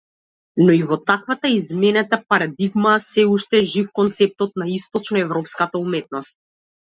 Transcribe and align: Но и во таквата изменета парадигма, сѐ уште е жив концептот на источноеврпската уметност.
Но 0.59 0.69
и 0.75 0.79
во 0.91 0.95
таквата 1.09 1.51
изменета 1.57 2.19
парадигма, 2.33 2.95
сѐ 3.09 3.27
уште 3.35 3.61
е 3.61 3.69
жив 3.75 3.93
концептот 4.01 4.59
на 4.63 4.69
источноеврпската 4.79 5.85
уметност. 5.85 6.35